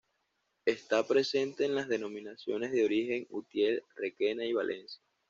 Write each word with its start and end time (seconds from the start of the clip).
Está 0.65 1.05
presente 1.07 1.63
en 1.63 1.75
las 1.75 1.87
denominaciones 1.87 2.71
de 2.71 2.85
origen 2.85 3.27
Utiel-Requena 3.29 4.43
y 4.45 4.51
Valencia. 4.53 4.99